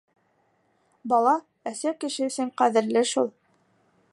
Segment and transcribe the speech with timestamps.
[1.13, 1.33] Бала
[1.73, 3.31] әсә кеше өсөн ҡәҙерле шул.